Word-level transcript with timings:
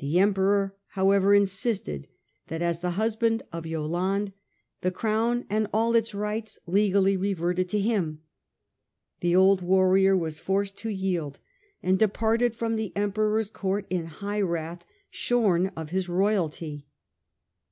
The 0.00 0.18
Emperor, 0.18 0.74
however, 0.94 1.32
insisted 1.32 2.08
that, 2.48 2.62
as 2.62 2.80
the 2.80 2.98
husband 2.98 3.44
of 3.52 3.64
Yolande, 3.64 4.32
the 4.80 4.90
Crown 4.90 5.46
and 5.48 5.68
all 5.72 5.94
its 5.94 6.16
rights 6.16 6.58
legally 6.66 7.16
reverted 7.16 7.68
to 7.68 7.78
him. 7.78 8.22
The 9.20 9.36
old 9.36 9.62
warrior 9.62 10.16
was 10.16 10.40
forced 10.40 10.76
to 10.78 10.88
yield, 10.90 11.38
and 11.80 11.96
departed 11.96 12.56
from 12.56 12.74
the 12.74 12.90
Emperor's 12.96 13.50
court 13.50 13.86
in 13.88 14.06
high 14.06 14.40
wrath, 14.40 14.84
shorn 15.12 15.68
of 15.76 15.90
his 15.90 16.08
royalty. 16.08 16.88